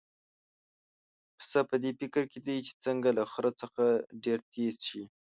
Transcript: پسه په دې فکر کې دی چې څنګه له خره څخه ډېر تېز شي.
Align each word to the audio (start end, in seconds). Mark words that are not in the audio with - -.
پسه 1.37 1.59
په 1.69 1.75
دې 1.83 1.91
فکر 1.99 2.23
کې 2.31 2.39
دی 2.47 2.57
چې 2.67 2.73
څنګه 2.85 3.09
له 3.17 3.23
خره 3.31 3.51
څخه 3.61 3.83
ډېر 4.23 4.39
تېز 4.53 4.75
شي. 4.87 5.01